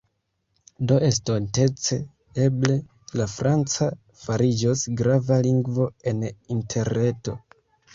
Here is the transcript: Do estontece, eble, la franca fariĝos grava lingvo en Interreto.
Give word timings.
Do 0.91 0.95
estontece, 1.07 1.99
eble, 2.47 2.79
la 3.23 3.29
franca 3.37 3.93
fariĝos 4.25 4.89
grava 5.03 5.43
lingvo 5.51 5.91
en 6.15 6.31
Interreto. 6.61 7.43